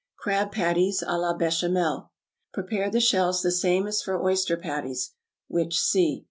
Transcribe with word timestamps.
=Crab 0.17 0.51
Patties, 0.51 1.03
à 1.07 1.15
la 1.19 1.35
Bechamel.= 1.37 2.09
Prepare 2.55 2.89
the 2.89 2.99
shells 2.99 3.43
the 3.43 3.51
same 3.51 3.85
as 3.85 4.01
for 4.01 4.19
oyster 4.19 4.57
patties 4.57 5.11
(which 5.47 5.79
see). 5.79 6.19